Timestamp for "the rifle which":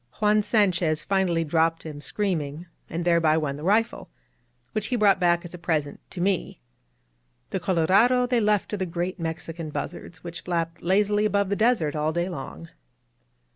3.55-4.87